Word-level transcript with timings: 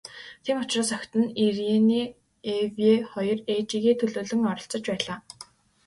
Тийм 0.43 0.57
учраас 0.61 0.89
охид 0.95 1.13
нь, 1.21 1.33
Ирене 1.45 2.03
Эве 2.57 2.93
хоёр 3.11 3.39
ээжийгээ 3.53 3.95
төлөөлөн 3.99 4.41
оролцож 4.51 4.83
байлаа. 4.89 5.17